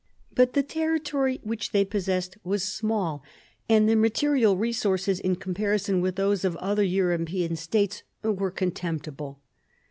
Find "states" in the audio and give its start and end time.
7.55-8.01